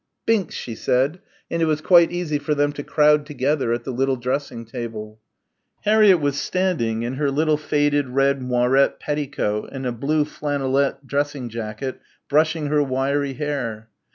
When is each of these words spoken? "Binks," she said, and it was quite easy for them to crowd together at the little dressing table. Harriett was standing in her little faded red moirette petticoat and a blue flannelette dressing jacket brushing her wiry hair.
"Binks," 0.25 0.55
she 0.55 0.73
said, 0.73 1.19
and 1.51 1.61
it 1.61 1.65
was 1.65 1.79
quite 1.79 2.11
easy 2.11 2.39
for 2.39 2.55
them 2.55 2.73
to 2.73 2.81
crowd 2.83 3.23
together 3.23 3.71
at 3.71 3.83
the 3.83 3.91
little 3.91 4.15
dressing 4.15 4.65
table. 4.65 5.19
Harriett 5.83 6.19
was 6.19 6.39
standing 6.41 7.03
in 7.03 7.17
her 7.17 7.29
little 7.29 7.55
faded 7.55 8.09
red 8.09 8.41
moirette 8.41 8.99
petticoat 8.99 9.69
and 9.71 9.85
a 9.85 9.91
blue 9.91 10.25
flannelette 10.25 11.05
dressing 11.05 11.49
jacket 11.49 12.01
brushing 12.27 12.65
her 12.65 12.81
wiry 12.81 13.33
hair. 13.33 13.89